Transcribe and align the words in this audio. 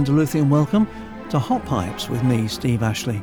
Andalusian 0.00 0.48
welcome 0.48 0.88
to 1.28 1.38
Hot 1.38 1.62
Pipes 1.66 2.08
with 2.08 2.24
me, 2.24 2.48
Steve 2.48 2.82
Ashley. 2.82 3.22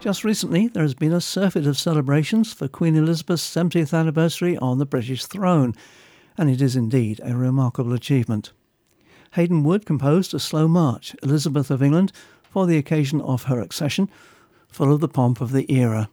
Just 0.00 0.24
recently, 0.24 0.68
there 0.68 0.82
has 0.82 0.94
been 0.94 1.12
a 1.12 1.20
surfeit 1.20 1.66
of 1.66 1.76
celebrations 1.76 2.50
for 2.50 2.66
Queen 2.66 2.96
Elizabeth's 2.96 3.46
70th 3.46 3.92
anniversary 3.92 4.56
on 4.56 4.78
the 4.78 4.86
British 4.86 5.26
throne, 5.26 5.74
and 6.38 6.48
it 6.48 6.62
is 6.62 6.76
indeed 6.76 7.20
a 7.22 7.36
remarkable 7.36 7.92
achievement. 7.92 8.52
Haydn 9.32 9.64
Wood 9.64 9.84
composed 9.84 10.32
a 10.32 10.38
slow 10.38 10.66
march, 10.66 11.14
Elizabeth 11.22 11.70
of 11.70 11.82
England, 11.82 12.10
for 12.40 12.66
the 12.66 12.78
occasion 12.78 13.20
of 13.20 13.42
her 13.42 13.60
accession, 13.60 14.08
full 14.68 14.94
of 14.94 15.00
the 15.00 15.08
pomp 15.08 15.42
of 15.42 15.52
the 15.52 15.70
era. 15.70 16.08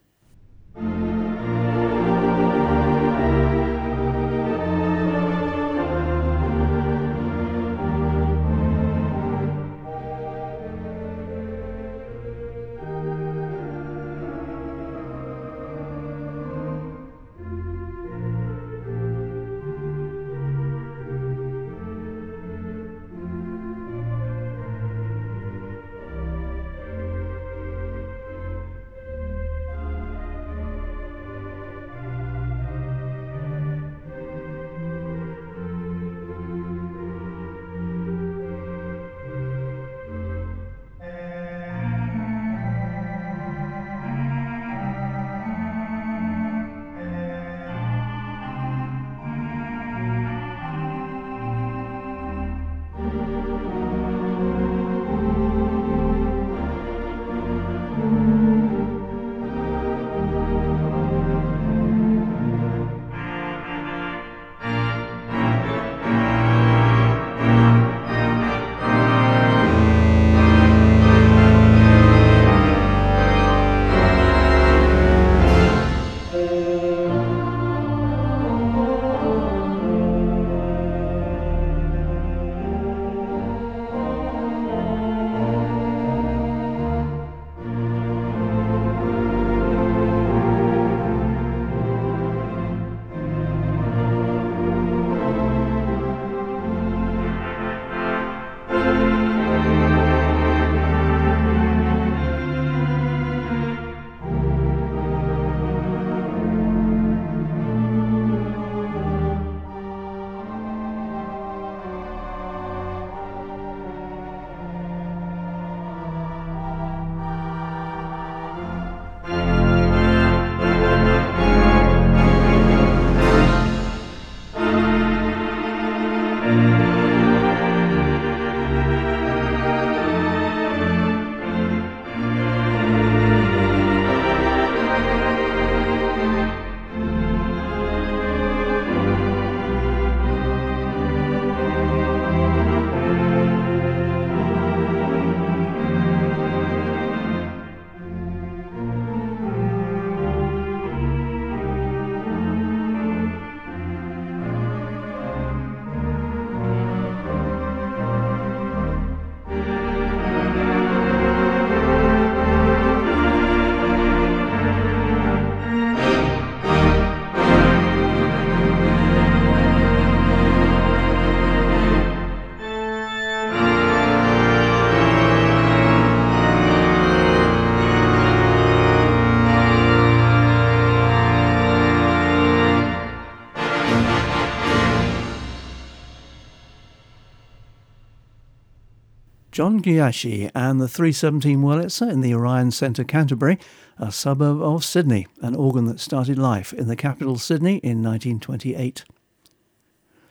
John 189.54 189.84
Giacchi 189.84 190.50
and 190.56 190.82
the 190.82 190.88
317 190.88 191.60
Wurlitzer 191.60 192.12
in 192.12 192.22
the 192.22 192.34
Orion 192.34 192.72
Centre, 192.72 193.04
Canterbury, 193.04 193.60
a 194.00 194.12
suburb 194.12 194.60
of 194.64 194.84
Sydney, 194.84 195.28
an 195.44 195.54
organ 195.54 195.86
that 195.86 196.00
started 196.00 196.40
life 196.40 196.74
in 196.74 196.88
the 196.88 196.96
Capitol 196.96 197.38
Sydney 197.38 197.78
in 197.84 198.02
1928. 198.02 199.06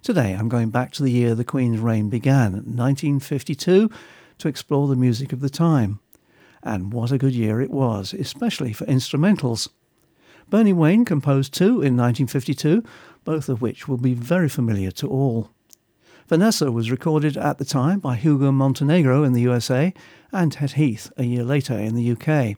Today 0.02 0.32
I'm 0.32 0.48
going 0.48 0.70
back 0.70 0.90
to 0.94 1.04
the 1.04 1.12
year 1.12 1.36
the 1.36 1.44
Queen's 1.44 1.78
reign 1.78 2.08
began, 2.08 2.52
1952, 2.54 3.88
to 4.38 4.48
explore 4.48 4.88
the 4.88 4.96
music 4.96 5.32
of 5.32 5.38
the 5.38 5.48
time. 5.48 6.00
And 6.64 6.92
what 6.92 7.12
a 7.12 7.18
good 7.18 7.36
year 7.36 7.60
it 7.60 7.70
was, 7.70 8.12
especially 8.12 8.72
for 8.72 8.86
instrumentals. 8.86 9.68
Bernie 10.50 10.72
Wayne 10.72 11.04
composed 11.04 11.54
two 11.54 11.80
in 11.80 11.96
1952, 11.96 12.82
both 13.22 13.48
of 13.48 13.62
which 13.62 13.86
will 13.86 13.98
be 13.98 14.14
very 14.14 14.48
familiar 14.48 14.90
to 14.90 15.06
all. 15.06 15.52
Vanessa 16.28 16.70
was 16.70 16.90
recorded 16.90 17.36
at 17.36 17.58
the 17.58 17.64
time 17.64 17.98
by 17.98 18.16
Hugo 18.16 18.52
Montenegro 18.52 19.24
in 19.24 19.32
the 19.32 19.40
USA 19.42 19.92
and 20.32 20.52
Ted 20.52 20.72
Heath 20.72 21.10
a 21.16 21.24
year 21.24 21.44
later 21.44 21.74
in 21.74 21.94
the 21.94 22.12
UK. 22.12 22.56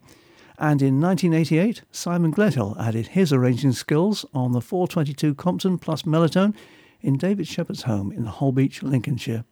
And 0.59 0.81
in 0.81 1.01
1988, 1.01 1.83
Simon 1.91 2.33
Gledhill 2.33 2.79
added 2.79 3.09
his 3.09 3.33
arranging 3.33 3.73
skills 3.73 4.25
on 4.33 4.53
the 4.53 4.61
422 4.61 5.35
Compton 5.35 5.79
plus 5.79 6.03
Melotone 6.03 6.55
in 7.01 7.17
David 7.17 7.49
Shepherd's 7.49 7.83
home 7.83 8.13
in 8.13 8.27
Holbeach, 8.27 8.83
Lincolnshire. 8.83 9.45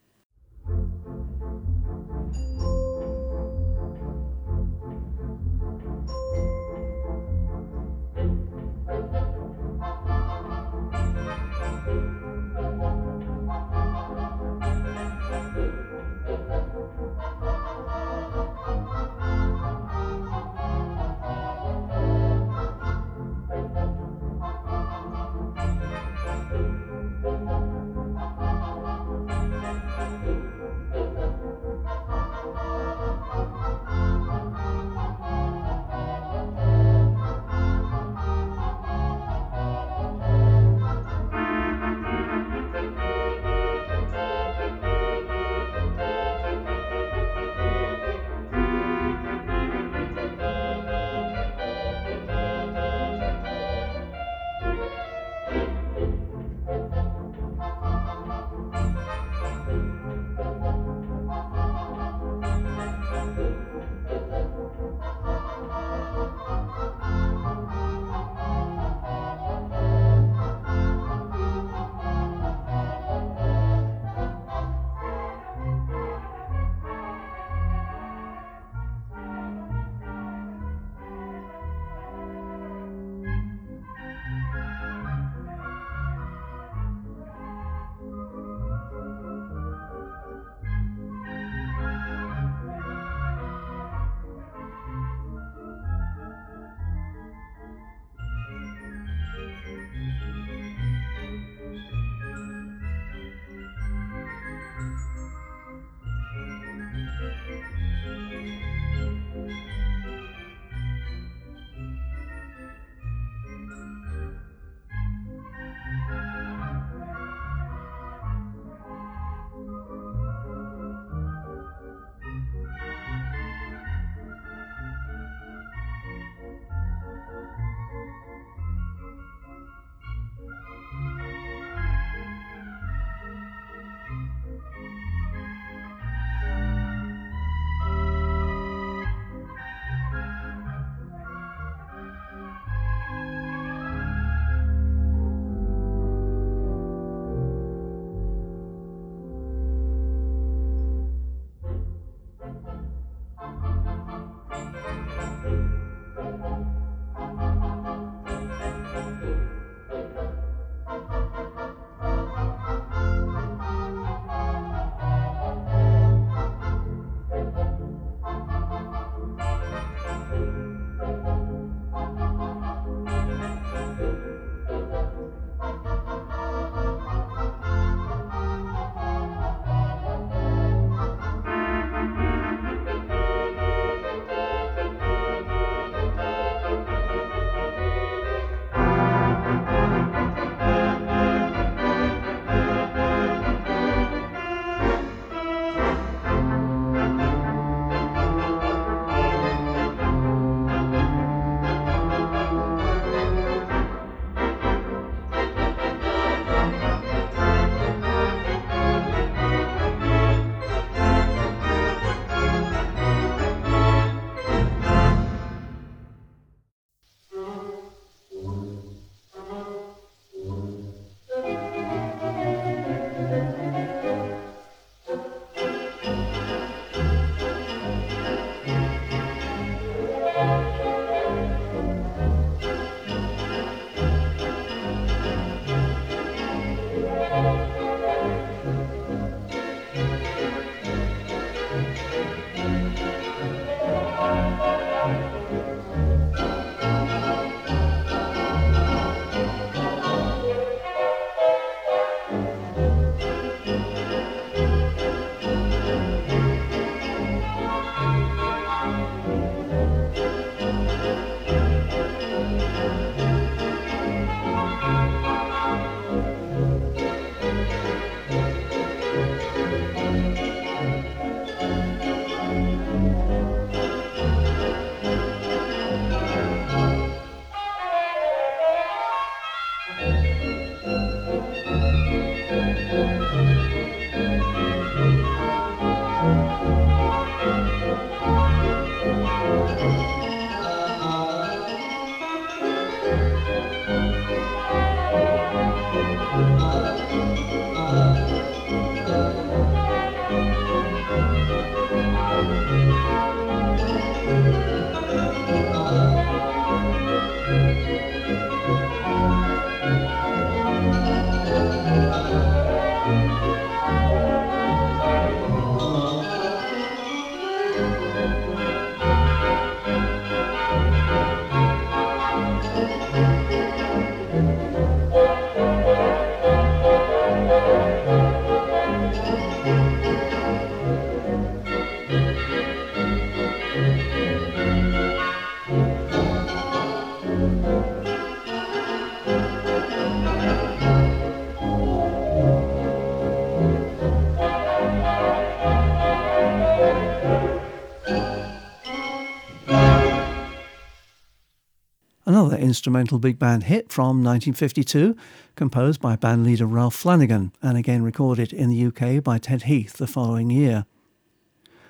Instrumental 352.73 353.19
big 353.19 353.39
band 353.39 353.65
hit 353.65 353.93
from 353.93 354.25
1952, 354.25 355.15
composed 355.57 356.01
by 356.01 356.17
bandleader 356.17 356.67
Ralph 356.67 356.95
Flanagan 356.95 357.53
and 357.61 357.77
again 357.77 358.03
recorded 358.03 358.51
in 358.51 358.71
the 358.71 358.87
UK 358.87 359.23
by 359.23 359.37
Ted 359.37 359.65
Heath 359.65 359.99
the 359.99 360.07
following 360.07 360.49
year. 360.49 360.87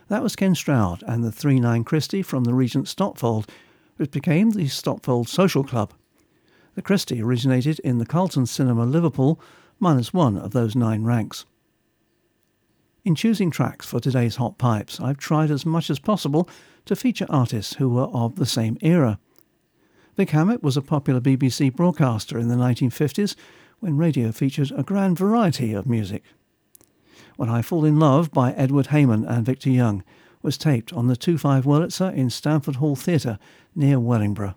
That 0.08 0.24
was 0.24 0.34
Ken 0.34 0.56
Stroud 0.56 1.04
and 1.06 1.22
the 1.22 1.30
3-9 1.30 1.86
Christie 1.86 2.20
from 2.20 2.42
the 2.42 2.52
Regent 2.52 2.88
Stopfold, 2.88 3.48
which 3.96 4.10
became 4.10 4.50
the 4.50 4.66
Stopfold 4.66 5.28
Social 5.28 5.62
Club. 5.62 5.92
The 6.74 6.82
Christie 6.82 7.22
originated 7.22 7.78
in 7.84 7.98
the 7.98 8.04
Carlton 8.04 8.46
Cinema, 8.46 8.84
Liverpool, 8.84 9.40
minus 9.78 10.12
one 10.12 10.36
of 10.36 10.50
those 10.50 10.74
nine 10.74 11.04
ranks. 11.04 11.46
In 13.04 13.14
choosing 13.14 13.52
tracks 13.52 13.86
for 13.86 14.00
today's 14.00 14.34
Hot 14.34 14.58
Pipes, 14.58 14.98
I've 14.98 15.18
tried 15.18 15.52
as 15.52 15.64
much 15.64 15.90
as 15.90 16.00
possible 16.00 16.48
to 16.86 16.96
feature 16.96 17.26
artists 17.28 17.74
who 17.74 17.88
were 17.88 18.08
of 18.08 18.34
the 18.34 18.46
same 18.46 18.76
era. 18.80 19.20
Vic 20.14 20.28
Hammett 20.30 20.62
was 20.62 20.76
a 20.76 20.82
popular 20.82 21.22
BBC 21.22 21.74
broadcaster 21.74 22.38
in 22.38 22.48
the 22.48 22.54
1950s 22.54 23.34
when 23.80 23.96
radio 23.96 24.30
featured 24.30 24.70
a 24.76 24.82
grand 24.82 25.16
variety 25.16 25.72
of 25.72 25.86
music. 25.86 26.22
When 27.36 27.48
I 27.48 27.62
Fall 27.62 27.86
in 27.86 27.98
Love 27.98 28.30
by 28.30 28.52
Edward 28.52 28.88
Heyman 28.88 29.26
and 29.26 29.46
Victor 29.46 29.70
Young 29.70 30.04
was 30.42 30.58
taped 30.58 30.92
on 30.92 31.06
the 31.06 31.16
2-5 31.16 31.62
Wurlitzer 31.62 32.14
in 32.14 32.28
Stanford 32.28 32.76
Hall 32.76 32.94
Theatre 32.94 33.38
near 33.74 33.98
Wellingborough. 33.98 34.54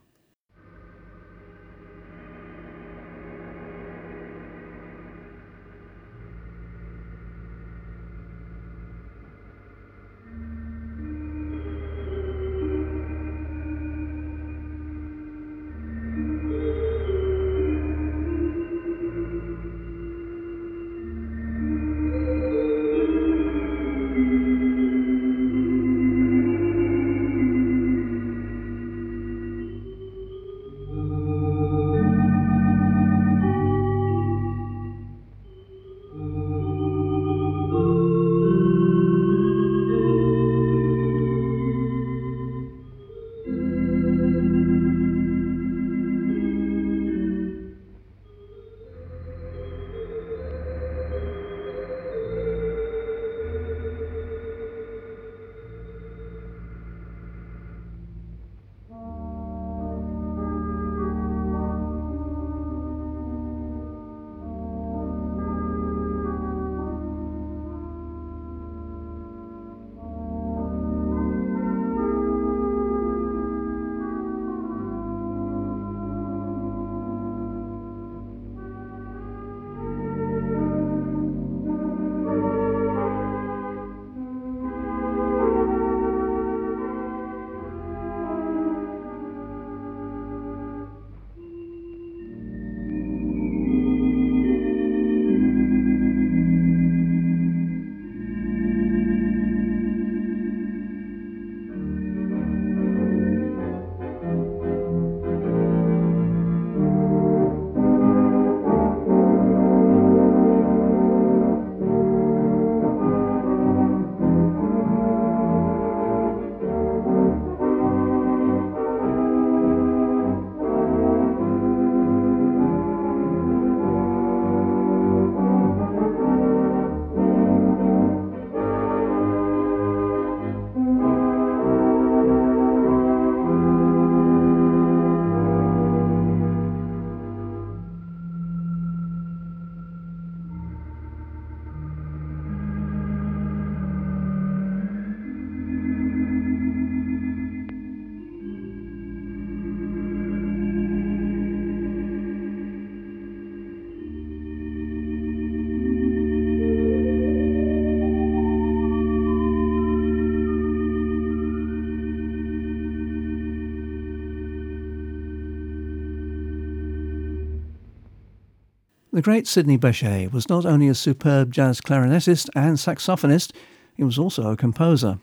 Great 169.25 169.47
Sidney 169.47 169.75
Bechet 169.75 170.31
was 170.31 170.49
not 170.49 170.67
only 170.67 170.87
a 170.87 170.93
superb 170.93 171.51
jazz 171.51 171.81
clarinetist 171.81 172.47
and 172.53 172.77
saxophonist, 172.77 173.53
he 173.95 174.03
was 174.03 174.19
also 174.19 174.51
a 174.51 174.55
composer. 174.55 175.17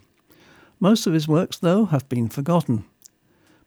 Most 0.81 1.07
of 1.07 1.13
his 1.13 1.29
works, 1.29 1.57
though, 1.57 1.85
have 1.85 2.09
been 2.09 2.29
forgotten. 2.29 2.85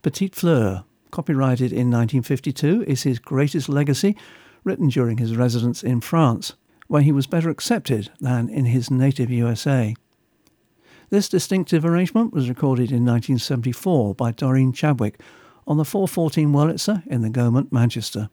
Petite 0.02 0.36
Fleur, 0.36 0.84
copyrighted 1.10 1.72
in 1.72 1.90
1952, 1.90 2.84
is 2.86 3.04
his 3.04 3.18
greatest 3.18 3.70
legacy, 3.70 4.18
written 4.66 4.90
during 4.90 5.20
his 5.20 5.38
residence 5.38 5.82
in 5.82 6.02
France, 6.02 6.56
where 6.88 7.02
he 7.02 7.14
was 7.14 7.28
better 7.28 7.50
accepted 7.50 8.12
than 8.20 8.50
in 8.50 8.66
his 8.66 8.92
native 8.92 9.32
USA. 9.32 9.96
This 11.12 11.30
distinctive 11.30 11.86
arrangement 11.86 12.34
was 12.34 12.50
recorded 12.50 12.92
in 12.92 13.06
1974 13.06 14.16
by 14.16 14.34
Doreen 14.34 14.74
Chadwick 14.74 15.18
on 15.66 15.78
the 15.78 15.86
414 15.86 16.52
Wurlitzer 16.52 17.08
in 17.08 17.22
the 17.22 17.30
Gaumont, 17.30 17.72
Manchester. 17.72 18.30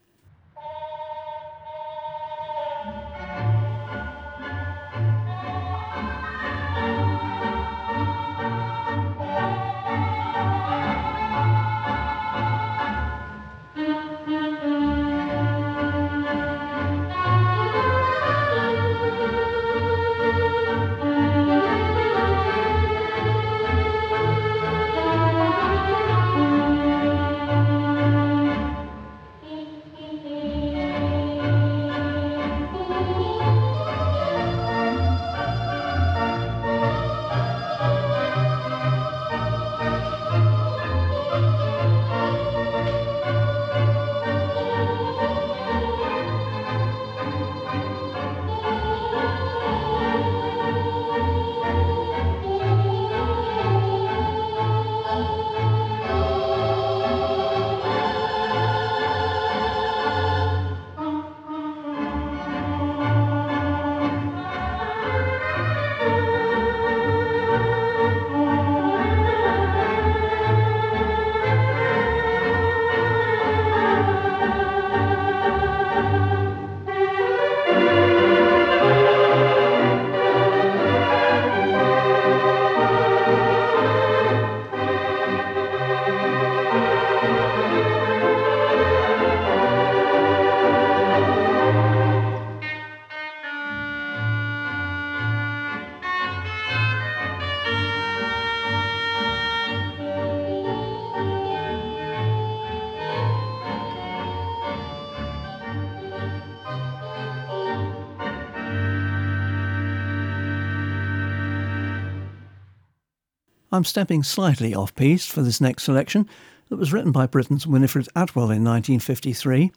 I'm 113.75 113.85
stepping 113.85 114.23
slightly 114.23 114.75
off 114.75 114.95
piste 114.95 115.31
for 115.31 115.41
this 115.41 115.59
next 115.59 115.85
selection 115.85 116.29
that 116.69 116.77
was 116.77 116.93
written 116.93 117.11
by 117.11 117.27
Britain's 117.27 117.67
Winifred 117.67 118.07
Atwell 118.15 118.51
in 118.51 118.63
1953, 118.63 119.73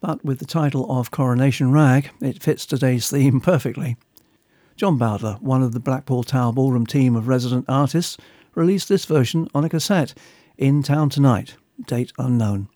but 0.00 0.24
with 0.24 0.40
the 0.40 0.44
title 0.44 0.90
of 0.90 1.12
Coronation 1.12 1.70
Rag, 1.70 2.10
it 2.20 2.42
fits 2.42 2.66
today's 2.66 3.08
theme 3.08 3.40
perfectly. 3.40 3.96
John 4.74 4.98
Bowdler, 4.98 5.38
one 5.40 5.62
of 5.62 5.70
the 5.70 5.80
Blackpool 5.80 6.24
Tower 6.24 6.52
Ballroom 6.52 6.86
team 6.86 7.14
of 7.14 7.28
resident 7.28 7.66
artists, 7.68 8.16
released 8.56 8.88
this 8.88 9.04
version 9.04 9.48
on 9.54 9.64
a 9.64 9.68
cassette, 9.68 10.12
In 10.58 10.82
Town 10.82 11.08
Tonight, 11.08 11.54
date 11.86 12.12
unknown. 12.18 12.68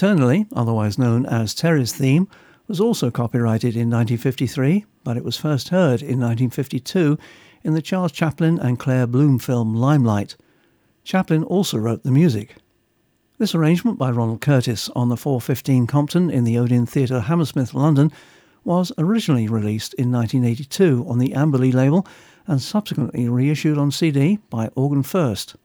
Eternally, 0.00 0.46
otherwise 0.56 0.96
known 0.96 1.26
as 1.26 1.52
Terry's 1.52 1.92
theme, 1.92 2.26
was 2.66 2.80
also 2.80 3.10
copyrighted 3.10 3.76
in 3.76 3.90
1953, 3.90 4.86
but 5.04 5.18
it 5.18 5.24
was 5.24 5.36
first 5.36 5.68
heard 5.68 6.00
in 6.00 6.18
1952 6.18 7.18
in 7.62 7.74
the 7.74 7.82
Charles 7.82 8.10
Chaplin 8.10 8.58
and 8.58 8.78
Claire 8.78 9.06
Bloom 9.06 9.38
film 9.38 9.74
Limelight. 9.74 10.36
Chaplin 11.04 11.44
also 11.44 11.76
wrote 11.76 12.02
the 12.02 12.10
music. 12.10 12.54
This 13.36 13.54
arrangement 13.54 13.98
by 13.98 14.10
Ronald 14.10 14.40
Curtis 14.40 14.88
on 14.96 15.10
the 15.10 15.18
415 15.18 15.86
Compton 15.86 16.30
in 16.30 16.44
the 16.44 16.56
Odeon 16.56 16.86
Theatre, 16.86 17.20
Hammersmith, 17.20 17.74
London, 17.74 18.10
was 18.64 18.92
originally 18.96 19.48
released 19.48 19.92
in 19.92 20.10
1982 20.10 21.04
on 21.06 21.18
the 21.18 21.34
Amberley 21.34 21.74
label 21.74 22.06
and 22.46 22.62
subsequently 22.62 23.28
reissued 23.28 23.76
on 23.76 23.90
CD 23.90 24.38
by 24.48 24.68
Organ 24.74 25.02
First. 25.02 25.56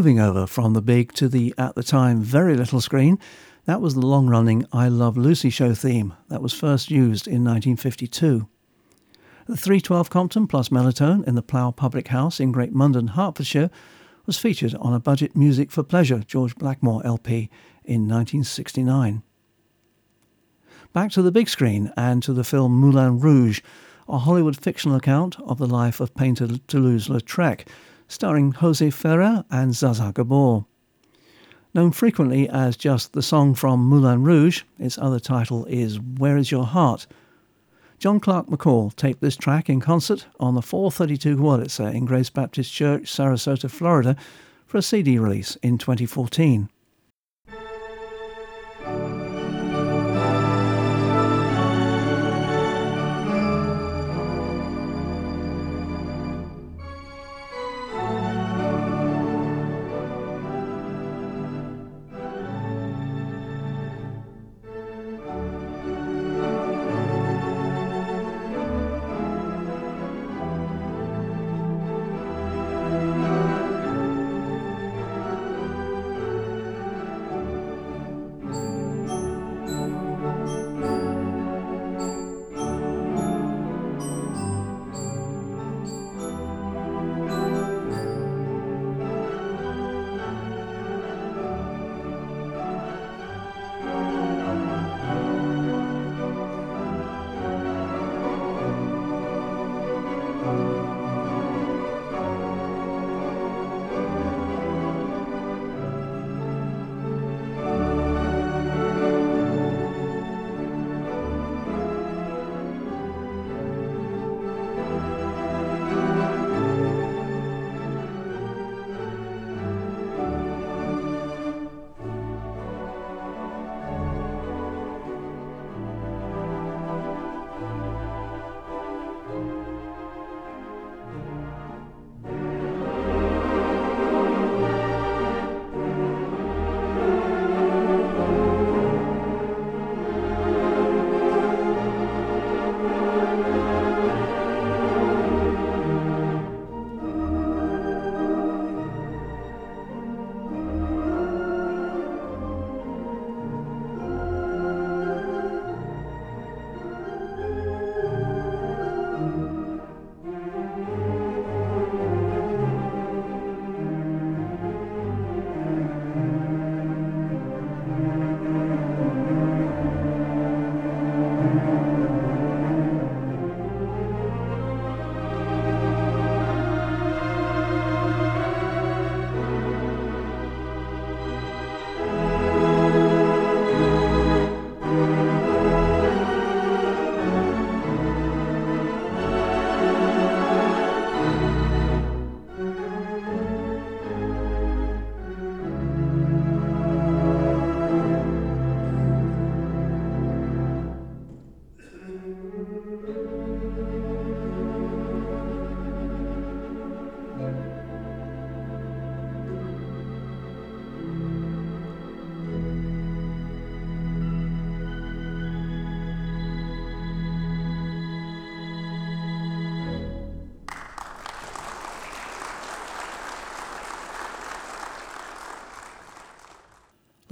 Moving 0.00 0.18
over 0.18 0.46
from 0.46 0.72
the 0.72 0.80
big 0.80 1.12
to 1.12 1.28
the, 1.28 1.54
at 1.58 1.74
the 1.74 1.82
time, 1.82 2.22
very 2.22 2.56
little 2.56 2.80
screen, 2.80 3.18
that 3.66 3.82
was 3.82 3.92
the 3.92 4.06
long 4.06 4.28
running 4.28 4.64
I 4.72 4.88
Love 4.88 5.18
Lucy 5.18 5.50
show 5.50 5.74
theme 5.74 6.14
that 6.30 6.40
was 6.40 6.54
first 6.54 6.90
used 6.90 7.26
in 7.26 7.44
1952. 7.44 8.48
The 9.44 9.56
312 9.58 10.08
Compton 10.08 10.46
plus 10.46 10.70
Melotone 10.70 11.28
in 11.28 11.34
the 11.34 11.42
Plough 11.42 11.72
Public 11.72 12.08
House 12.08 12.40
in 12.40 12.50
Great 12.50 12.72
Munden, 12.72 13.08
Hertfordshire, 13.08 13.68
was 14.24 14.38
featured 14.38 14.74
on 14.76 14.94
a 14.94 14.98
Budget 14.98 15.36
Music 15.36 15.70
for 15.70 15.82
Pleasure 15.82 16.20
George 16.20 16.56
Blackmore 16.56 17.04
LP 17.04 17.50
in 17.84 18.08
1969. 18.08 19.22
Back 20.94 21.10
to 21.10 21.20
the 21.20 21.30
big 21.30 21.50
screen 21.50 21.92
and 21.94 22.22
to 22.22 22.32
the 22.32 22.42
film 22.42 22.72
Moulin 22.72 23.20
Rouge, 23.20 23.60
a 24.08 24.16
Hollywood 24.16 24.56
fictional 24.56 24.96
account 24.96 25.38
of 25.42 25.58
the 25.58 25.66
life 25.66 26.00
of 26.00 26.14
painter 26.14 26.48
Toulouse-Lautrec, 26.68 27.66
starring 28.10 28.50
Jose 28.50 28.90
Ferrer 28.90 29.44
and 29.50 29.72
Zsa 29.72 30.12
Gabor. 30.12 30.64
Known 31.72 31.92
frequently 31.92 32.48
as 32.48 32.76
just 32.76 33.12
the 33.12 33.22
song 33.22 33.54
from 33.54 33.86
Moulin 33.86 34.24
Rouge, 34.24 34.64
its 34.80 34.98
other 34.98 35.20
title 35.20 35.64
is 35.66 36.00
Where 36.00 36.36
Is 36.36 36.50
Your 36.50 36.66
Heart? 36.66 37.06
John 38.00 38.18
Clark 38.18 38.48
McCall 38.48 38.94
taped 38.96 39.20
this 39.20 39.36
track 39.36 39.70
in 39.70 39.78
concert 39.78 40.26
on 40.40 40.56
the 40.56 40.62
432 40.62 41.36
Wurlitzer 41.36 41.94
in 41.94 42.04
Grace 42.04 42.30
Baptist 42.30 42.72
Church, 42.72 43.02
Sarasota, 43.04 43.70
Florida, 43.70 44.16
for 44.66 44.78
a 44.78 44.82
CD 44.82 45.16
release 45.16 45.56
in 45.62 45.78
2014. 45.78 46.68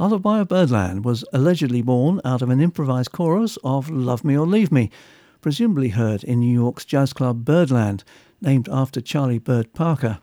Lullaby 0.08 0.40
of 0.40 0.48
Birdland 0.48 1.04
was 1.04 1.22
allegedly 1.34 1.82
born 1.82 2.22
out 2.24 2.40
of 2.40 2.48
an 2.48 2.62
improvised 2.62 3.12
chorus 3.12 3.58
of 3.62 3.90
Love 3.90 4.24
Me 4.24 4.38
or 4.38 4.46
Leave 4.46 4.72
Me, 4.72 4.88
presumably 5.42 5.90
heard 5.90 6.24
in 6.24 6.40
New 6.40 6.50
York's 6.50 6.86
jazz 6.86 7.12
club 7.12 7.44
Birdland, 7.44 8.04
named 8.40 8.70
after 8.72 9.02
Charlie 9.02 9.38
Bird 9.38 9.74
Parker. 9.74 10.18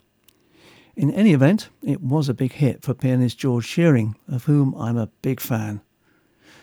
In 0.95 1.11
any 1.11 1.33
event, 1.33 1.69
it 1.83 2.01
was 2.01 2.27
a 2.27 2.33
big 2.33 2.53
hit 2.53 2.81
for 2.81 2.95
pianist 2.95 3.37
George 3.37 3.65
Shearing, 3.65 4.15
of 4.27 4.45
whom 4.45 4.73
I'm 4.73 4.97
a 4.97 5.11
big 5.21 5.39
fan. 5.39 5.81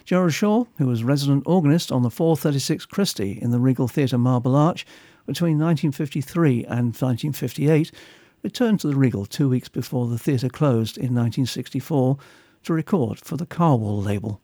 Gerald 0.05 0.33
Shaw, 0.33 0.65
who 0.79 0.89
was 0.89 1.05
resident 1.05 1.45
organist 1.47 1.93
on 1.93 2.03
the 2.03 2.11
436 2.11 2.87
Christie 2.87 3.39
in 3.41 3.53
the 3.53 3.61
Regal 3.61 3.87
Theatre 3.87 4.19
Marble 4.19 4.57
Arch 4.57 4.85
between 5.27 5.61
1953 5.61 6.65
and 6.65 6.87
1958, 6.87 7.93
returned 8.43 8.81
to 8.81 8.89
the 8.89 8.97
Regal 8.97 9.27
two 9.27 9.49
weeks 9.49 9.69
before 9.69 10.09
the 10.09 10.19
theatre 10.19 10.49
closed 10.49 10.99
in 10.99 11.15
1964 11.15 12.19
to 12.65 12.73
record 12.73 13.19
for 13.19 13.37
the 13.37 13.47
Carwall 13.47 14.05
label. 14.05 14.41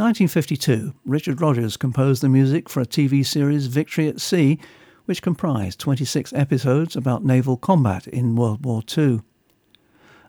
1952, 0.00 0.94
Richard 1.04 1.42
Rodgers 1.42 1.76
composed 1.76 2.22
the 2.22 2.28
music 2.30 2.70
for 2.70 2.80
a 2.80 2.86
TV 2.86 3.24
series 3.24 3.66
Victory 3.66 4.08
at 4.08 4.18
Sea, 4.18 4.58
which 5.04 5.20
comprised 5.20 5.78
26 5.78 6.32
episodes 6.32 6.96
about 6.96 7.22
naval 7.22 7.58
combat 7.58 8.06
in 8.06 8.34
World 8.34 8.64
War 8.64 8.82
II. 8.96 9.20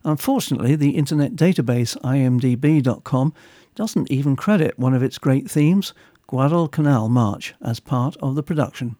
Unfortunately, 0.03 0.75
the 0.75 0.97
internet 0.97 1.37
database 1.37 1.95
imdb.com 2.01 3.33
doesn't 3.73 4.11
even 4.11 4.35
credit 4.35 4.77
one 4.77 4.93
of 4.93 5.01
its 5.01 5.17
great 5.17 5.49
themes, 5.49 5.93
Guadalcanal 6.27 7.07
March, 7.07 7.53
as 7.61 7.79
part 7.79 8.17
of 8.17 8.35
the 8.35 8.43
production. 8.43 8.97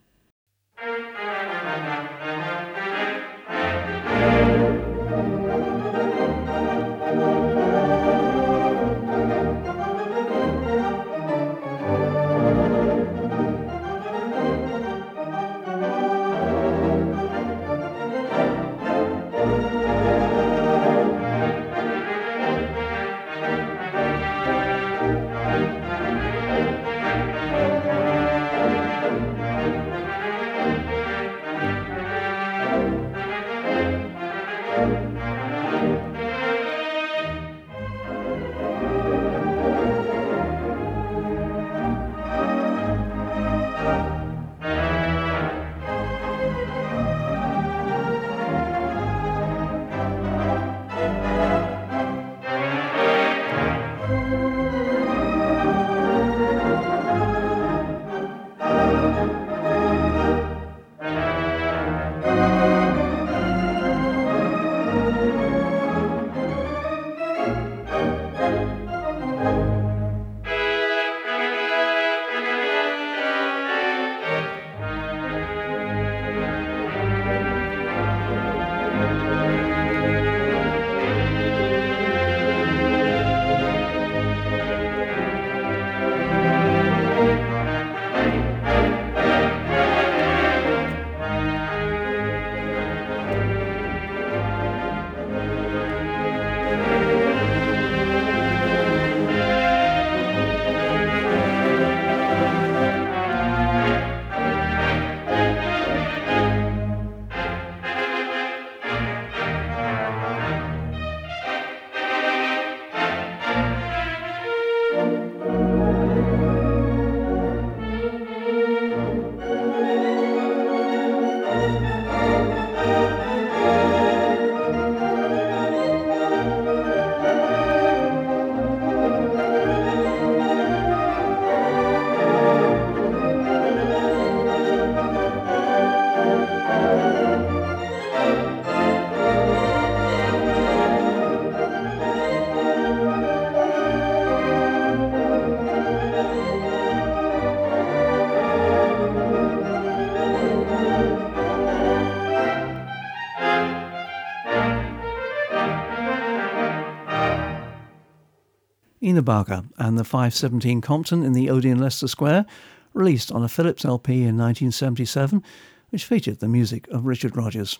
Baga 159.20 159.64
and 159.76 159.98
the 159.98 160.04
517 160.04 160.80
Compton 160.80 161.22
in 161.22 161.34
the 161.34 161.50
Odeon 161.50 161.78
Leicester 161.78 162.08
Square, 162.08 162.46
released 162.94 163.30
on 163.30 163.42
a 163.42 163.48
Philips 163.48 163.84
LP 163.84 164.12
in 164.22 164.38
1977, 164.38 165.42
which 165.90 166.06
featured 166.06 166.40
the 166.40 166.48
music 166.48 166.88
of 166.88 167.04
Richard 167.04 167.36
Rodgers. 167.36 167.78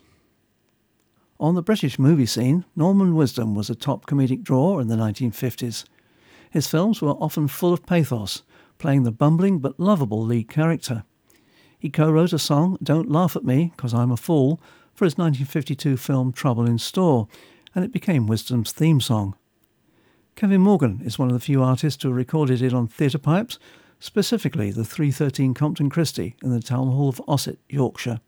On 1.41 1.55
the 1.55 1.62
British 1.62 1.99
movie 1.99 2.26
scene, 2.26 2.64
Norman 2.76 3.14
Wisdom 3.14 3.55
was 3.55 3.70
a 3.70 3.74
top 3.74 4.07
comedic 4.07 4.43
draw 4.43 4.78
in 4.78 4.89
the 4.89 4.97
1950s. 4.97 5.85
His 6.51 6.66
films 6.66 7.01
were 7.01 7.12
often 7.12 7.49
full 7.49 7.72
of 7.72 7.87
pathos, 7.87 8.43
playing 8.78 9.05
the 9.05 9.11
bumbling 9.11 9.59
but 9.59 9.80
lovable 9.80 10.22
lead 10.22 10.49
character. 10.49 11.05
He 11.78 11.91
co 11.91 12.11
wrote 12.11 12.33
a 12.33 12.39
song, 12.39 12.78
Don't 12.83 13.11
Laugh 13.11 13.35
at 13.35 13.45
Me, 13.45 13.72
Cause 13.76 13.95
I'm 13.95 14.12
a 14.12 14.16
Fool, 14.16 14.61
for 14.95 15.05
his 15.05 15.18
1952 15.18 15.97
film 15.97 16.33
Trouble 16.33 16.66
in 16.66 16.78
Store, 16.78 17.26
and 17.74 17.85
it 17.85 17.93
became 17.93 18.26
Wisdom's 18.26 18.70
theme 18.70 19.01
song. 19.01 19.35
Kevin 20.35 20.61
Morgan 20.62 21.01
is 21.05 21.18
one 21.18 21.28
of 21.28 21.35
the 21.35 21.41
few 21.41 21.62
artists 21.62 22.03
who 22.03 22.11
recorded 22.11 22.62
it 22.62 22.74
on 22.74 22.89
theatre 22.89 23.18
pipes, 23.18 23.59
specifically 24.01 24.70
the 24.70 24.85
313 24.85 25.55
Compton 25.55 25.91
Christie 25.91 26.37
in 26.43 26.51
the 26.51 26.61
Town 26.61 26.89
Hall 26.89 27.09
of 27.09 27.22
Ossett, 27.28 27.59
Yorkshire. 27.68 28.20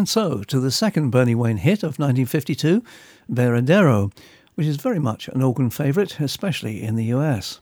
And 0.00 0.08
so 0.08 0.42
to 0.44 0.58
the 0.58 0.70
second 0.70 1.10
Bernie 1.10 1.34
Wayne 1.34 1.58
hit 1.58 1.82
of 1.82 1.98
1952, 1.98 2.82
Veradero, 3.30 4.10
which 4.54 4.66
is 4.66 4.76
very 4.76 4.98
much 4.98 5.28
an 5.28 5.42
organ 5.42 5.68
favourite, 5.68 6.18
especially 6.18 6.82
in 6.82 6.96
the 6.96 7.04
US. 7.16 7.60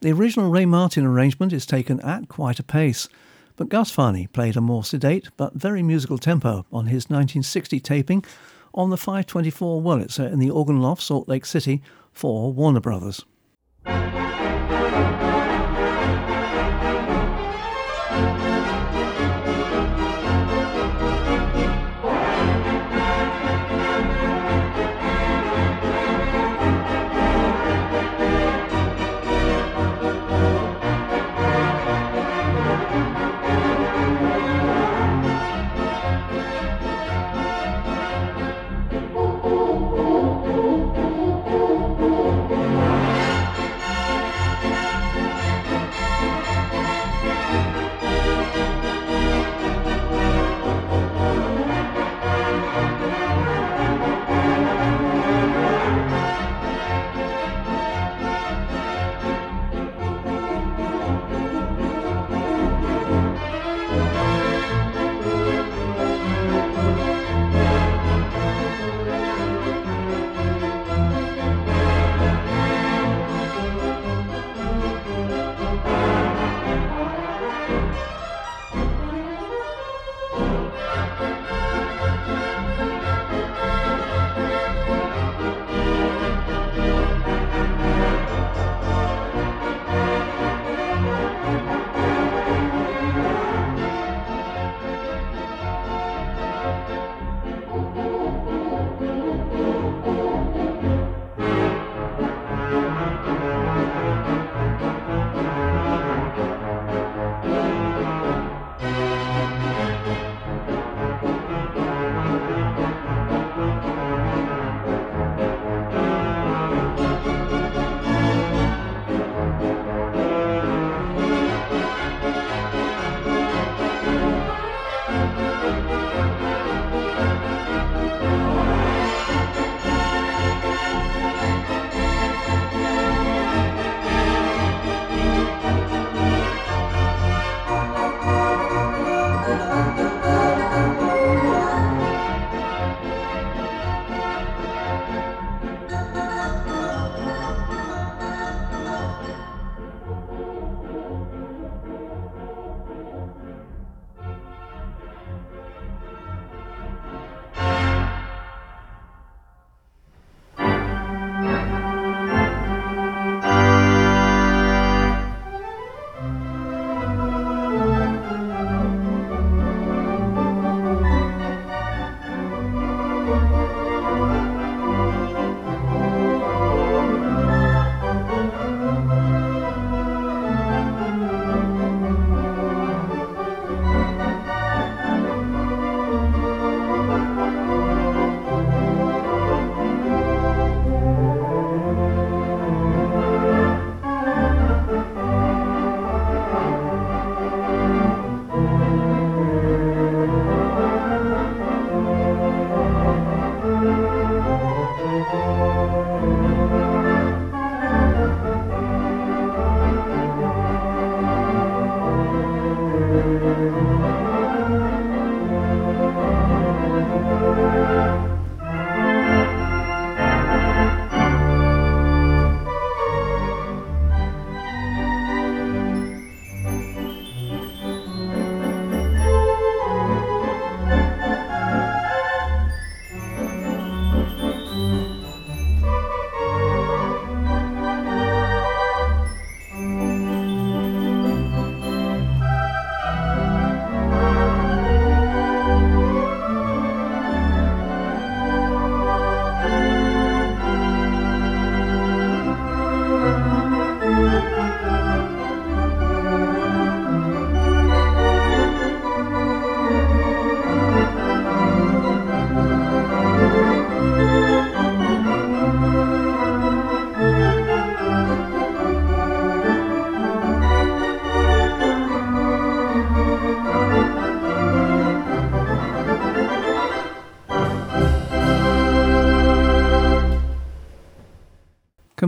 The 0.00 0.10
original 0.10 0.50
Ray 0.50 0.66
Martin 0.66 1.06
arrangement 1.06 1.52
is 1.52 1.64
taken 1.64 2.00
at 2.00 2.28
quite 2.28 2.58
a 2.58 2.64
pace, 2.64 3.08
but 3.54 3.68
Gus 3.68 3.92
Farney 3.92 4.26
played 4.26 4.56
a 4.56 4.60
more 4.60 4.82
sedate 4.82 5.28
but 5.36 5.54
very 5.54 5.80
musical 5.80 6.18
tempo 6.18 6.66
on 6.72 6.86
his 6.86 7.04
1960 7.04 7.78
taping 7.78 8.24
on 8.74 8.90
the 8.90 8.96
524 8.96 9.80
Wurlitzer 9.80 10.32
in 10.32 10.40
the 10.40 10.50
Organ 10.50 10.80
Loft, 10.80 11.02
Salt 11.02 11.28
Lake 11.28 11.46
City, 11.46 11.80
for 12.12 12.52
Warner 12.52 12.80
Brothers. 12.80 13.24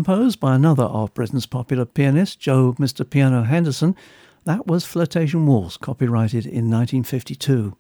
Composed 0.07 0.39
by 0.39 0.55
another 0.55 0.85
of 0.85 1.13
Britain's 1.15 1.47
popular 1.47 1.85
pianist, 1.85 2.39
Joe 2.39 2.77
Mr. 2.79 3.05
Piano 3.11 3.43
Henderson. 3.43 3.97
That 4.45 4.65
was 4.65 4.85
Flirtation 4.85 5.47
Waltz, 5.47 5.77
copyrighted 5.77 6.47
in 6.47 6.71
1952. 6.71 7.77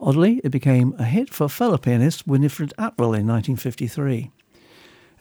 Oddly, 0.00 0.40
it 0.42 0.48
became 0.48 0.96
a 0.98 1.04
hit 1.04 1.32
for 1.32 1.48
fellow 1.48 1.78
pianist 1.78 2.26
Winifred 2.26 2.74
Atwell 2.76 3.14
in 3.14 3.28
1953. 3.28 4.32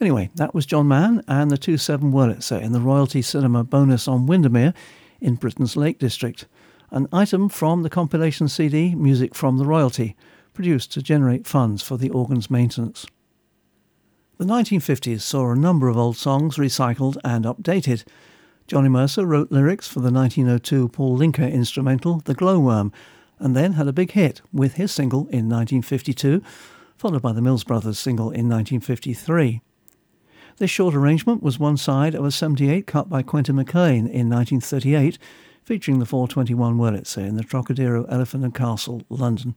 Anyway, 0.01 0.31
that 0.33 0.55
was 0.55 0.65
John 0.65 0.87
Mann 0.87 1.21
and 1.27 1.51
the 1.51 1.55
2-7 1.55 2.11
Wurlitzer 2.11 2.59
in 2.59 2.71
the 2.71 2.81
Royalty 2.81 3.21
Cinema 3.21 3.63
Bowness-on-Windermere 3.63 4.73
in 5.21 5.35
Britain's 5.35 5.77
Lake 5.77 5.99
District, 5.99 6.47
an 6.89 7.07
item 7.13 7.47
from 7.47 7.83
the 7.83 7.91
compilation 7.91 8.47
CD 8.47 8.95
Music 8.95 9.35
from 9.35 9.59
the 9.59 9.65
Royalty, 9.67 10.15
produced 10.55 10.91
to 10.93 11.03
generate 11.03 11.45
funds 11.45 11.83
for 11.83 11.95
the 11.95 12.09
organ's 12.09 12.49
maintenance. 12.49 13.05
The 14.37 14.45
1950s 14.45 15.21
saw 15.21 15.51
a 15.51 15.55
number 15.55 15.87
of 15.87 15.97
old 15.97 16.15
songs 16.15 16.57
recycled 16.57 17.17
and 17.23 17.43
updated. 17.43 18.03
Johnny 18.67 18.87
Mercer 18.87 19.25
wrote 19.25 19.51
lyrics 19.51 19.87
for 19.87 19.99
the 19.99 20.11
1902 20.11 20.89
Paul 20.89 21.17
Lincke 21.17 21.51
instrumental 21.51 22.19
The 22.23 22.35
Glowworm, 22.35 22.93
and 23.39 23.55
then 23.55 23.73
had 23.73 23.87
a 23.87 23.93
big 23.93 24.11
hit 24.11 24.41
with 24.53 24.75
his 24.75 24.91
single 24.91 25.21
in 25.21 25.49
1952, 25.49 26.43
followed 26.95 27.23
by 27.23 27.31
the 27.31 27.41
Mills 27.41 27.63
Brothers 27.63 27.97
single 27.97 28.25
in 28.25 28.47
1953. 28.47 29.61
This 30.57 30.69
short 30.69 30.93
arrangement 30.93 31.41
was 31.41 31.57
one 31.57 31.77
side 31.77 32.13
of 32.13 32.23
a 32.23 32.29
78 32.29 32.85
cut 32.85 33.09
by 33.09 33.23
Quentin 33.23 33.55
McLean 33.55 34.05
in 34.05 34.29
1938, 34.29 35.17
featuring 35.63 35.97
the 35.97 36.05
421 36.05 36.77
Wurlitzer 36.77 37.25
in 37.27 37.37
the 37.37 37.43
Trocadero 37.43 38.05
Elephant 38.07 38.43
and 38.43 38.53
Castle, 38.53 39.01
London. 39.09 39.55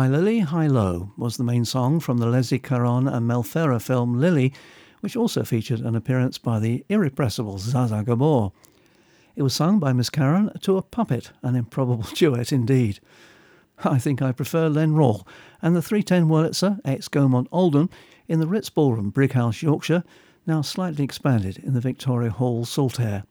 Hi 0.00 0.08
Lily, 0.08 0.38
Hi 0.38 0.66
Lo 0.66 1.12
was 1.18 1.36
the 1.36 1.44
main 1.44 1.66
song 1.66 2.00
from 2.00 2.16
the 2.16 2.26
Leslie 2.26 2.58
Caron 2.58 3.06
and 3.06 3.26
Mel 3.26 3.42
Ferrer 3.42 3.78
film 3.78 4.18
Lily, 4.18 4.50
which 5.00 5.14
also 5.14 5.44
featured 5.44 5.80
an 5.80 5.94
appearance 5.94 6.38
by 6.38 6.58
the 6.58 6.86
irrepressible 6.88 7.58
Zsa 7.58 8.02
Gabor. 8.06 8.52
It 9.36 9.42
was 9.42 9.52
sung 9.52 9.78
by 9.78 9.92
Miss 9.92 10.08
Caron 10.08 10.52
to 10.62 10.78
a 10.78 10.82
puppet, 10.82 11.32
an 11.42 11.54
improbable 11.54 12.06
duet 12.14 12.50
indeed. 12.50 12.98
I 13.84 13.98
think 13.98 14.22
I 14.22 14.32
prefer 14.32 14.70
Len 14.70 14.94
Rawle 14.94 15.26
and 15.60 15.76
the 15.76 15.82
310 15.82 16.30
Wurlitzer 16.30 16.80
ex 16.82 17.06
Gaumont 17.08 17.48
Oldham 17.52 17.90
in 18.26 18.40
the 18.40 18.46
Ritz 18.46 18.70
Ballroom, 18.70 19.10
Brighouse, 19.10 19.60
Yorkshire, 19.60 20.02
now 20.46 20.62
slightly 20.62 21.04
expanded 21.04 21.58
in 21.58 21.74
the 21.74 21.80
Victoria 21.82 22.30
Hall, 22.30 22.64
Saltaire. 22.64 23.24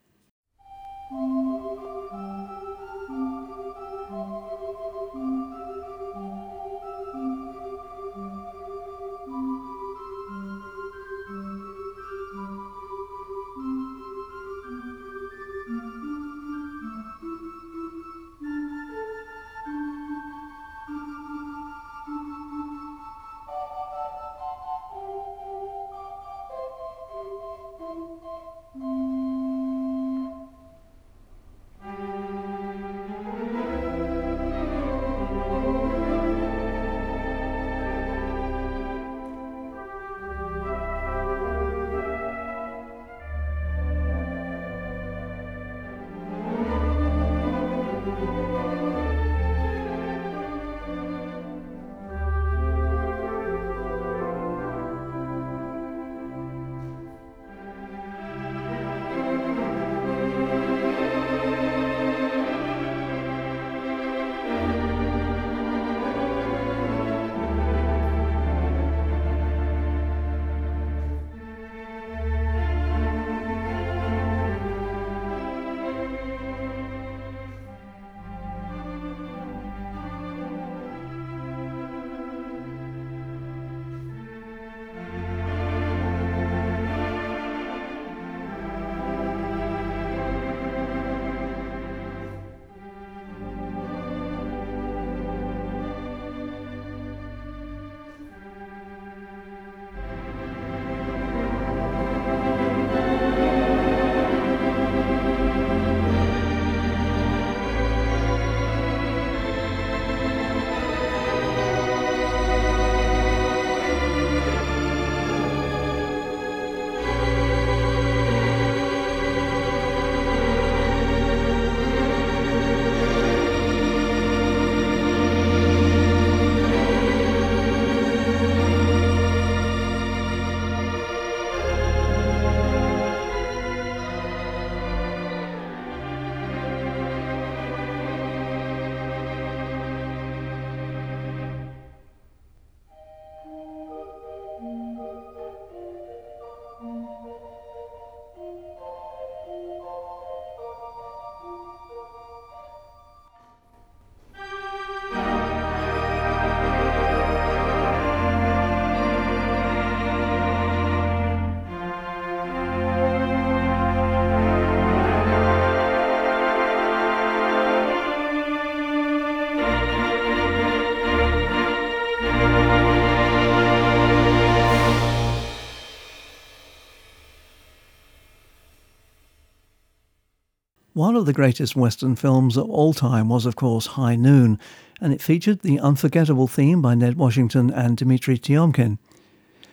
One 180.99 181.15
of 181.15 181.25
the 181.25 181.31
greatest 181.31 181.77
Western 181.77 182.17
films 182.17 182.57
of 182.57 182.69
all 182.69 182.91
time 182.91 183.29
was, 183.29 183.45
of 183.45 183.55
course, 183.55 183.85
High 183.85 184.17
Noon, 184.17 184.59
and 184.99 185.13
it 185.13 185.21
featured 185.21 185.61
the 185.61 185.79
unforgettable 185.79 186.45
theme 186.45 186.81
by 186.81 186.93
Ned 186.93 187.15
Washington 187.15 187.71
and 187.71 187.95
Dmitri 187.95 188.37
Tiomkin. 188.37 188.97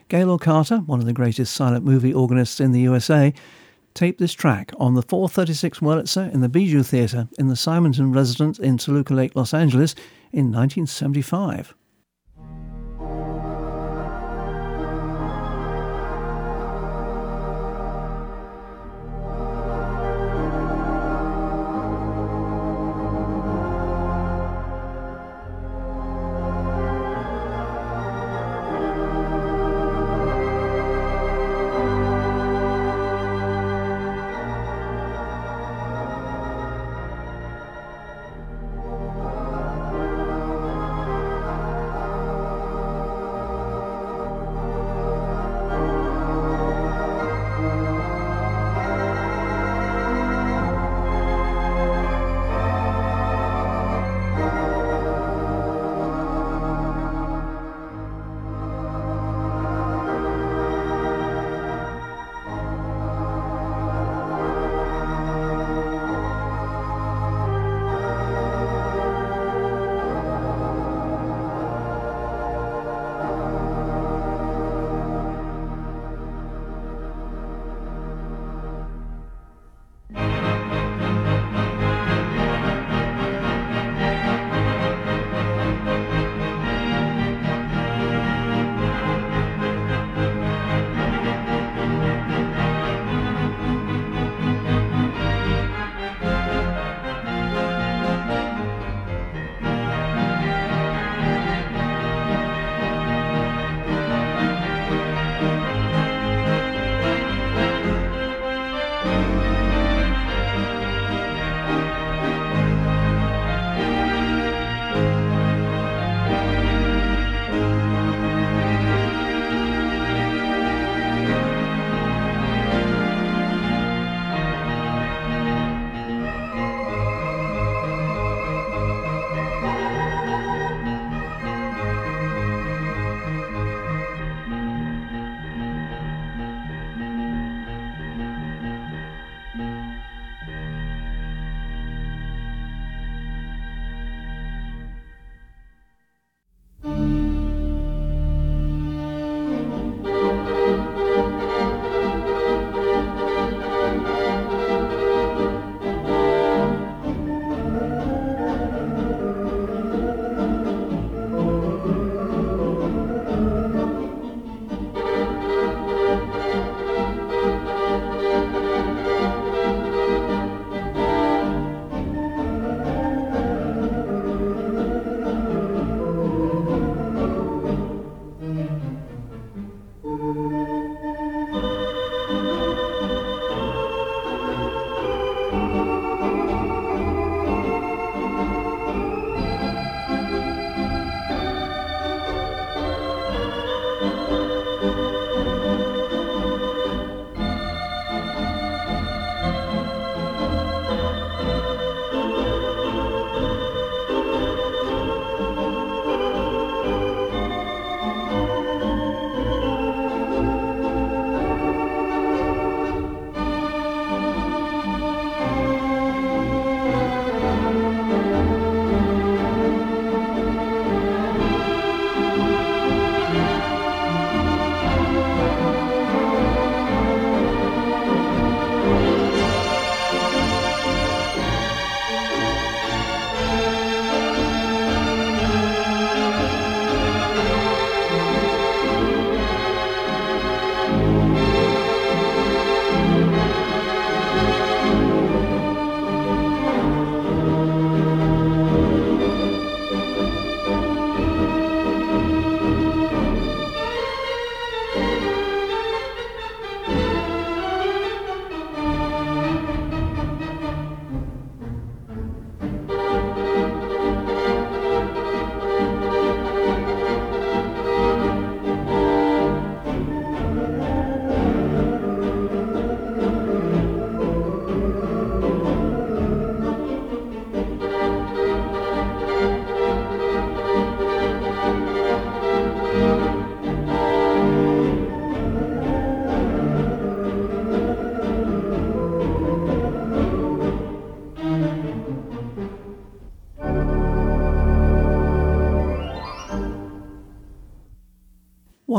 Gaylord 0.09 0.43
Carter, 0.43 0.77
one 0.87 1.01
of 1.01 1.05
the 1.05 1.13
greatest 1.13 1.53
silent 1.53 1.85
movie 1.85 2.15
organists 2.15 2.61
in 2.61 2.71
the 2.71 2.83
USA, 2.83 3.35
taped 3.93 4.21
this 4.21 4.35
track 4.35 4.71
on 4.79 4.95
the 4.95 5.03
436 5.03 5.81
Wurlitzer 5.81 6.33
in 6.33 6.43
the 6.43 6.49
Bijou 6.49 6.85
Theatre 6.85 7.27
in 7.41 7.49
the 7.49 7.57
Simonton 7.57 8.13
residence 8.13 8.61
in 8.61 8.79
Toluca 8.79 9.13
Lake, 9.13 9.35
Los 9.35 9.53
Angeles 9.53 9.97
in 10.33 10.53
1975. 10.53 11.75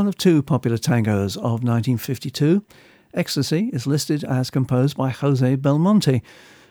One 0.08 0.14
of 0.14 0.18
two 0.18 0.42
popular 0.42 0.78
tangos 0.78 1.36
of 1.36 1.66
1952, 1.66 2.64
Ecstasy 3.14 3.70
is 3.74 3.86
listed 3.86 4.24
as 4.24 4.50
composed 4.50 4.96
by 4.96 5.10
Jose 5.10 5.58
Belmonte, 5.58 6.22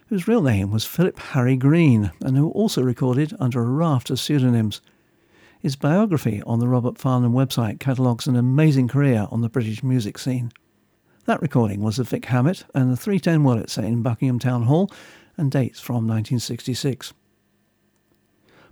whose 0.07 0.27
real 0.27 0.41
name 0.41 0.71
was 0.71 0.87
Philip 0.87 1.19
Harry 1.19 1.55
Green 1.55 2.13
and 2.23 2.39
who 2.39 2.49
also 2.53 2.81
recorded 2.81 3.37
under 3.39 3.61
a 3.61 3.69
raft 3.69 4.09
of 4.09 4.19
pseudonyms. 4.19 4.81
His 5.61 5.77
biography 5.77 6.43
on 6.47 6.61
the 6.61 6.67
Robert 6.67 6.95
Farnon 6.95 7.33
website 7.33 7.79
catalogues 7.79 8.27
an 8.27 8.37
amazing 8.37 8.89
career 8.89 9.29
on 9.31 9.43
the 9.43 9.51
British 9.51 9.83
music 9.83 10.17
scene. 10.17 10.51
That 11.27 11.43
recording 11.43 11.83
was 11.83 11.99
of 11.99 12.09
Vic 12.09 12.25
Hammett 12.25 12.65
and 12.75 12.91
the 12.91 12.97
310 12.97 13.45
Wurlitzer 13.45 13.85
in 13.85 14.01
Buckingham 14.01 14.39
Town 14.39 14.63
Hall 14.63 14.91
and 15.37 15.51
dates 15.51 15.79
from 15.79 16.09
1966. 16.09 17.13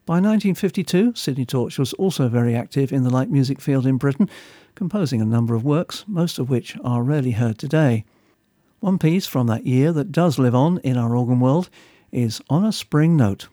By 0.07 0.17
1952, 0.17 1.15
Sidney 1.15 1.47
Torch 1.47 1.79
was 1.79 1.95
also 1.95 2.29
very 2.29 2.55
active 2.55 2.93
in 2.93 3.05
the 3.05 3.11
light 3.11 3.31
music 3.31 3.59
field 3.59 3.87
in 3.87 3.97
Britain, 3.97 4.29
composing 4.75 5.23
a 5.23 5.25
number 5.25 5.55
of 5.55 5.65
works, 5.65 6.05
most 6.07 6.39
of 6.39 6.51
which 6.51 6.77
are 6.85 7.03
rarely 7.03 7.31
heard 7.31 7.57
today. 7.59 8.05
One 8.81 8.99
piece 8.99 9.25
from 9.25 9.47
that 9.47 9.65
year 9.65 9.93
that 9.93 10.13
does 10.13 10.39
live 10.39 10.55
on 10.55 10.77
in 10.85 10.99
our 10.99 11.17
organ 11.17 11.41
world 11.41 11.71
is 12.13 12.43
On 12.51 12.67
a 12.67 12.73
Spring 12.73 13.17
Note. 13.17 13.49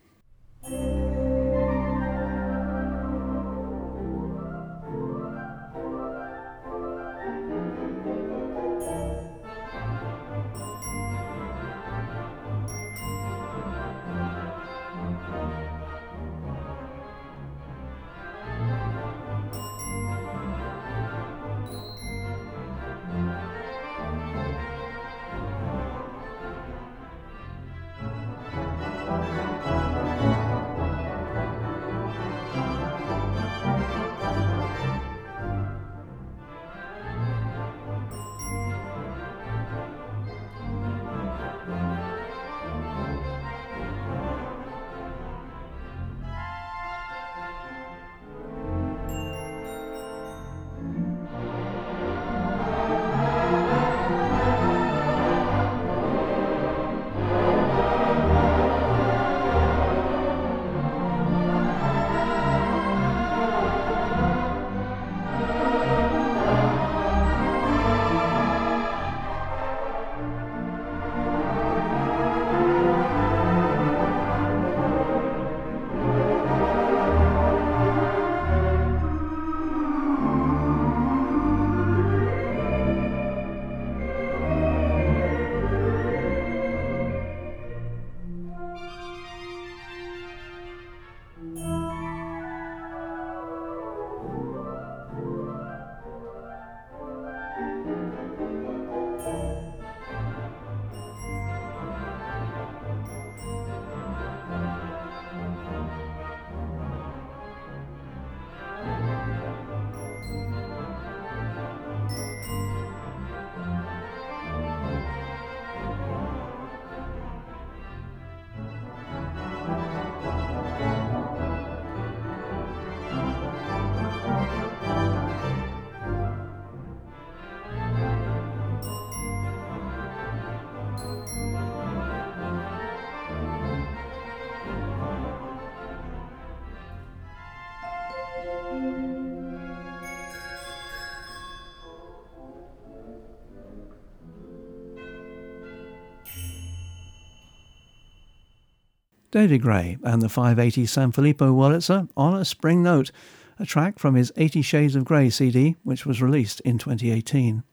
David 149.31 149.61
Gray 149.61 149.97
and 150.03 150.21
the 150.21 150.27
580 150.27 150.83
Sanfilippo 150.83 151.53
Wurlitzer 151.53 152.09
on 152.17 152.35
a 152.35 152.43
Spring 152.43 152.83
Note, 152.83 153.11
a 153.57 153.65
track 153.65 153.97
from 153.97 154.15
his 154.15 154.33
80 154.35 154.61
Shades 154.61 154.93
of 154.93 155.05
Grey 155.05 155.29
CD, 155.29 155.77
which 155.83 156.05
was 156.05 156.21
released 156.21 156.59
in 156.61 156.77
2018. 156.77 157.63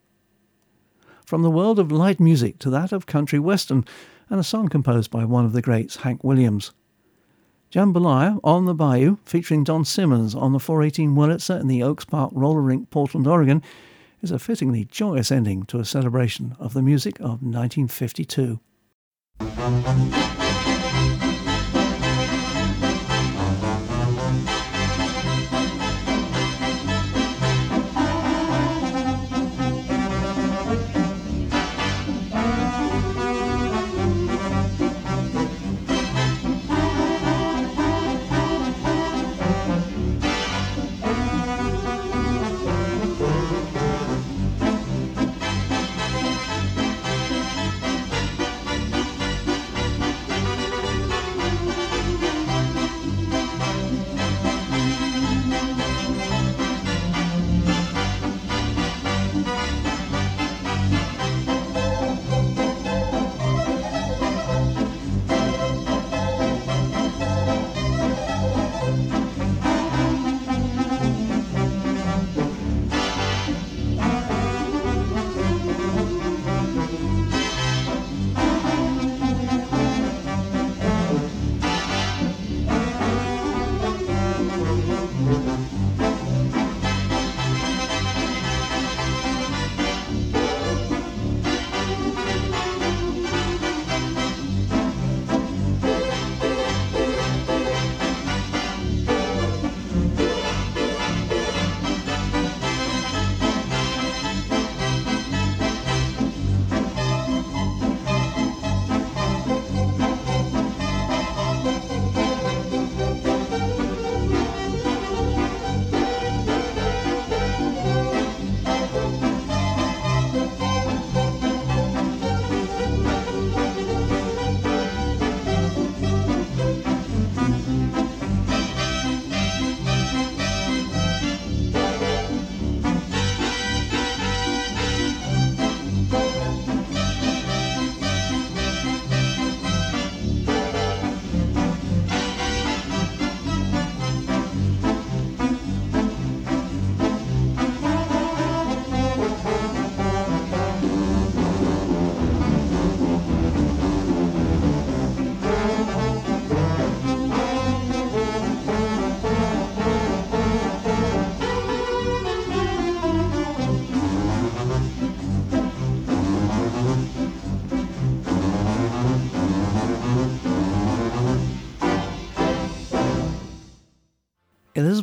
From 1.27 1.43
the 1.43 1.51
world 1.51 1.81
of 1.81 1.91
light 1.91 2.21
music 2.21 2.61
to 2.61 2.71
that 2.71 2.93
of 2.93 3.07
country 3.07 3.41
western, 3.41 3.85
and 4.31 4.39
a 4.39 4.45
song 4.45 4.69
composed 4.69 5.11
by 5.11 5.25
one 5.25 5.45
of 5.45 5.53
the 5.53 5.61
greats, 5.61 5.97
Hank 5.97 6.23
Williams. 6.23 6.71
Jambalaya 7.73 8.39
on 8.45 8.67
the 8.67 8.75
Bayou, 8.75 9.17
featuring 9.25 9.65
Don 9.65 9.85
Simmons 9.85 10.37
on 10.37 10.53
the 10.53 10.61
418 10.61 11.17
Wurlitzer 11.17 11.61
in 11.61 11.67
the 11.67 11.83
Oaks 11.83 12.05
Park 12.05 12.31
Roller 12.35 12.63
Rink, 12.63 12.91
Portland, 12.91 13.27
Oregon, 13.27 13.65
is 14.23 14.31
a 14.31 14.39
fittingly 14.39 14.85
joyous 14.85 15.33
ending 15.33 15.65
to 15.65 15.81
a 15.81 15.85
celebration 15.85 16.55
of 16.61 16.73
the 16.73 16.83
music 16.83 17.19
of 17.19 17.43
1952. 17.43 18.61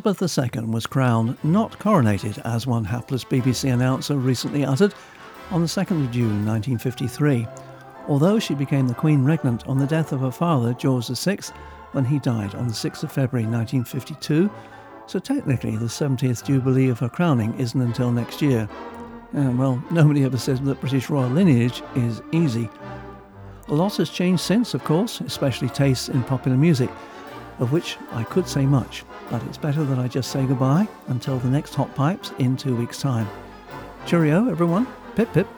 Elizabeth 0.06 0.54
II 0.54 0.66
was 0.66 0.86
crowned, 0.86 1.36
not 1.42 1.76
coronated, 1.80 2.38
as 2.44 2.64
one 2.64 2.84
hapless 2.84 3.24
BBC 3.24 3.72
announcer 3.72 4.16
recently 4.16 4.64
uttered, 4.64 4.94
on 5.50 5.62
the 5.62 5.66
2nd 5.66 6.04
of 6.04 6.12
June 6.12 6.46
1953, 6.46 7.44
although 8.06 8.38
she 8.38 8.54
became 8.54 8.86
the 8.86 8.94
Queen 8.94 9.24
Regnant 9.24 9.66
on 9.68 9.78
the 9.78 9.86
death 9.86 10.12
of 10.12 10.20
her 10.20 10.30
father, 10.30 10.74
George 10.74 11.08
VI, 11.08 11.38
when 11.90 12.04
he 12.04 12.20
died 12.20 12.54
on 12.54 12.68
the 12.68 12.72
6th 12.72 13.02
of 13.02 13.10
February 13.10 13.48
1952, 13.48 14.48
so 15.08 15.18
technically 15.18 15.76
the 15.76 15.86
70th 15.86 16.44
Jubilee 16.44 16.88
of 16.88 17.00
her 17.00 17.08
crowning 17.08 17.58
isn't 17.58 17.80
until 17.80 18.12
next 18.12 18.40
year. 18.40 18.68
And 19.32 19.58
well, 19.58 19.82
nobody 19.90 20.22
ever 20.22 20.38
says 20.38 20.60
that 20.60 20.80
British 20.80 21.10
royal 21.10 21.30
lineage 21.30 21.82
is 21.96 22.22
easy. 22.30 22.70
A 23.66 23.74
lot 23.74 23.96
has 23.96 24.10
changed 24.10 24.42
since, 24.42 24.72
of 24.72 24.84
course, 24.84 25.20
especially 25.20 25.68
tastes 25.68 26.08
in 26.08 26.22
popular 26.22 26.56
music, 26.56 26.90
of 27.58 27.72
which 27.72 27.96
I 28.12 28.24
could 28.24 28.48
say 28.48 28.66
much, 28.66 29.04
but 29.30 29.42
it's 29.44 29.58
better 29.58 29.84
that 29.84 29.98
I 29.98 30.08
just 30.08 30.30
say 30.30 30.46
goodbye 30.46 30.88
until 31.08 31.38
the 31.38 31.48
next 31.48 31.74
Hot 31.74 31.94
Pipes 31.94 32.32
in 32.38 32.56
two 32.56 32.76
weeks' 32.76 33.00
time. 33.00 33.28
Cheerio, 34.06 34.48
everyone. 34.48 34.86
Pip 35.14 35.32
pip. 35.32 35.48